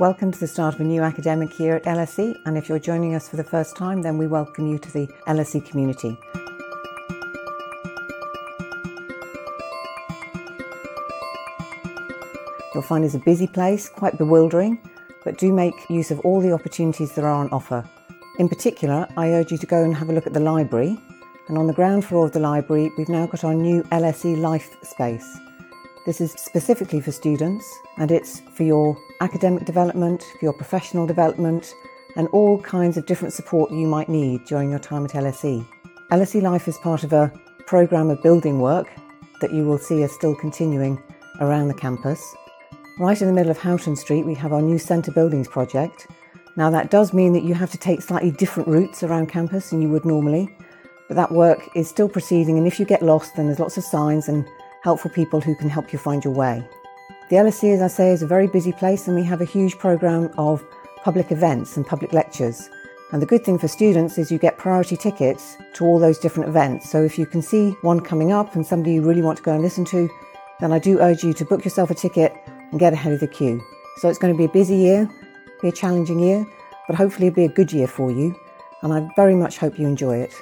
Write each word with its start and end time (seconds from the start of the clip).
Welcome 0.00 0.32
to 0.32 0.40
the 0.40 0.46
start 0.46 0.76
of 0.76 0.80
a 0.80 0.84
new 0.84 1.02
academic 1.02 1.60
year 1.60 1.76
at 1.76 1.84
LSE, 1.84 2.40
and 2.46 2.56
if 2.56 2.70
you're 2.70 2.78
joining 2.78 3.14
us 3.14 3.28
for 3.28 3.36
the 3.36 3.44
first 3.44 3.76
time, 3.76 4.00
then 4.00 4.16
we 4.16 4.26
welcome 4.26 4.66
you 4.66 4.78
to 4.78 4.90
the 4.90 5.06
LSE 5.26 5.62
community. 5.62 6.16
You'll 12.72 12.82
find 12.82 13.04
it's 13.04 13.14
a 13.14 13.18
busy 13.18 13.46
place, 13.46 13.90
quite 13.90 14.16
bewildering, 14.16 14.80
but 15.22 15.36
do 15.36 15.52
make 15.52 15.74
use 15.90 16.10
of 16.10 16.20
all 16.20 16.40
the 16.40 16.52
opportunities 16.52 17.14
there 17.14 17.26
are 17.26 17.44
on 17.44 17.50
offer. 17.50 17.84
In 18.38 18.48
particular, 18.48 19.06
I 19.18 19.32
urge 19.32 19.52
you 19.52 19.58
to 19.58 19.66
go 19.66 19.84
and 19.84 19.94
have 19.94 20.08
a 20.08 20.14
look 20.14 20.26
at 20.26 20.32
the 20.32 20.40
library. 20.40 20.98
And 21.48 21.58
on 21.58 21.66
the 21.66 21.74
ground 21.74 22.06
floor 22.06 22.24
of 22.24 22.32
the 22.32 22.40
library, 22.40 22.90
we've 22.96 23.10
now 23.10 23.26
got 23.26 23.44
our 23.44 23.52
new 23.52 23.82
LSE 23.82 24.40
Life 24.40 24.76
space. 24.82 25.40
This 26.10 26.20
is 26.20 26.32
specifically 26.32 27.00
for 27.00 27.12
students 27.12 27.72
and 27.96 28.10
it's 28.10 28.40
for 28.40 28.64
your 28.64 28.98
academic 29.20 29.64
development, 29.64 30.24
for 30.24 30.44
your 30.46 30.52
professional 30.52 31.06
development, 31.06 31.72
and 32.16 32.26
all 32.32 32.60
kinds 32.60 32.96
of 32.96 33.06
different 33.06 33.32
support 33.32 33.70
you 33.70 33.86
might 33.86 34.08
need 34.08 34.44
during 34.44 34.70
your 34.70 34.80
time 34.80 35.04
at 35.04 35.12
LSE. 35.12 35.64
LSE 36.10 36.42
Life 36.42 36.66
is 36.66 36.76
part 36.78 37.04
of 37.04 37.12
a 37.12 37.32
programme 37.64 38.10
of 38.10 38.20
building 38.24 38.58
work 38.58 38.88
that 39.40 39.54
you 39.54 39.64
will 39.64 39.78
see 39.78 40.02
is 40.02 40.10
still 40.10 40.34
continuing 40.34 41.00
around 41.40 41.68
the 41.68 41.74
campus. 41.74 42.34
Right 42.98 43.22
in 43.22 43.28
the 43.28 43.32
middle 43.32 43.52
of 43.52 43.58
Houghton 43.58 43.94
Street, 43.94 44.26
we 44.26 44.34
have 44.34 44.52
our 44.52 44.62
new 44.62 44.80
Centre 44.80 45.12
Buildings 45.12 45.46
project. 45.46 46.08
Now, 46.56 46.70
that 46.70 46.90
does 46.90 47.12
mean 47.12 47.34
that 47.34 47.44
you 47.44 47.54
have 47.54 47.70
to 47.70 47.78
take 47.78 48.02
slightly 48.02 48.32
different 48.32 48.68
routes 48.68 49.04
around 49.04 49.28
campus 49.28 49.70
than 49.70 49.80
you 49.80 49.88
would 49.90 50.04
normally, 50.04 50.52
but 51.06 51.14
that 51.14 51.30
work 51.30 51.68
is 51.76 51.88
still 51.88 52.08
proceeding. 52.08 52.58
And 52.58 52.66
if 52.66 52.80
you 52.80 52.84
get 52.84 53.00
lost, 53.00 53.36
then 53.36 53.46
there's 53.46 53.60
lots 53.60 53.76
of 53.76 53.84
signs 53.84 54.26
and 54.26 54.44
helpful 54.82 55.10
people 55.10 55.40
who 55.40 55.54
can 55.54 55.68
help 55.68 55.92
you 55.92 55.98
find 55.98 56.24
your 56.24 56.32
way. 56.32 56.66
The 57.28 57.36
LSE, 57.36 57.74
as 57.74 57.82
I 57.82 57.86
say, 57.86 58.10
is 58.10 58.22
a 58.22 58.26
very 58.26 58.46
busy 58.46 58.72
place, 58.72 59.06
and 59.06 59.16
we 59.16 59.22
have 59.24 59.40
a 59.40 59.44
huge 59.44 59.78
programme 59.78 60.32
of 60.36 60.64
public 61.02 61.30
events 61.30 61.76
and 61.76 61.86
public 61.86 62.12
lectures. 62.12 62.68
And 63.12 63.20
the 63.20 63.26
good 63.26 63.44
thing 63.44 63.58
for 63.58 63.68
students 63.68 64.18
is 64.18 64.30
you 64.30 64.38
get 64.38 64.58
priority 64.58 64.96
tickets 64.96 65.56
to 65.74 65.84
all 65.84 65.98
those 65.98 66.18
different 66.18 66.48
events. 66.48 66.90
So 66.90 67.02
if 67.02 67.18
you 67.18 67.26
can 67.26 67.42
see 67.42 67.70
one 67.82 68.00
coming 68.00 68.32
up 68.32 68.54
and 68.54 68.64
somebody 68.64 68.94
you 68.94 69.02
really 69.02 69.22
want 69.22 69.36
to 69.38 69.42
go 69.42 69.52
and 69.52 69.62
listen 69.62 69.84
to, 69.86 70.08
then 70.60 70.72
I 70.72 70.78
do 70.78 71.00
urge 71.00 71.24
you 71.24 71.32
to 71.34 71.44
book 71.44 71.64
yourself 71.64 71.90
a 71.90 71.94
ticket 71.94 72.32
and 72.70 72.78
get 72.78 72.92
ahead 72.92 73.12
of 73.12 73.20
the 73.20 73.26
queue. 73.26 73.60
So 73.96 74.08
it's 74.08 74.18
going 74.18 74.32
to 74.32 74.38
be 74.38 74.44
a 74.44 74.48
busy 74.48 74.76
year, 74.76 75.10
be 75.60 75.68
a 75.68 75.72
challenging 75.72 76.20
year, 76.20 76.46
but 76.86 76.96
hopefully 76.96 77.26
it'll 77.26 77.36
be 77.36 77.44
a 77.44 77.48
good 77.48 77.72
year 77.72 77.88
for 77.88 78.10
you. 78.12 78.34
And 78.82 78.92
I 78.92 79.08
very 79.16 79.34
much 79.34 79.58
hope 79.58 79.78
you 79.78 79.86
enjoy 79.86 80.18
it. 80.18 80.34